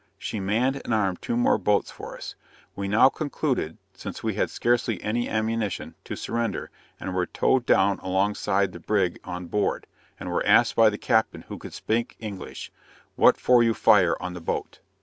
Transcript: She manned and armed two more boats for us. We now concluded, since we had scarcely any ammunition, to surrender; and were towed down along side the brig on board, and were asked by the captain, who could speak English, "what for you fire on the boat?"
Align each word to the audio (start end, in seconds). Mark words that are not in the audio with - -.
She 0.17 0.39
manned 0.39 0.81
and 0.83 0.95
armed 0.95 1.21
two 1.21 1.37
more 1.37 1.59
boats 1.59 1.91
for 1.91 2.17
us. 2.17 2.33
We 2.75 2.87
now 2.87 3.07
concluded, 3.09 3.77
since 3.93 4.23
we 4.23 4.33
had 4.33 4.49
scarcely 4.49 4.99
any 5.03 5.29
ammunition, 5.29 5.93
to 6.05 6.15
surrender; 6.15 6.71
and 6.99 7.13
were 7.13 7.27
towed 7.27 7.67
down 7.67 7.99
along 7.99 8.33
side 8.33 8.71
the 8.71 8.79
brig 8.79 9.19
on 9.23 9.45
board, 9.45 9.85
and 10.19 10.31
were 10.31 10.43
asked 10.43 10.75
by 10.75 10.89
the 10.89 10.97
captain, 10.97 11.43
who 11.49 11.59
could 11.59 11.75
speak 11.75 12.15
English, 12.17 12.71
"what 13.15 13.37
for 13.37 13.61
you 13.61 13.75
fire 13.75 14.19
on 14.19 14.33
the 14.33 14.41
boat?" 14.41 14.79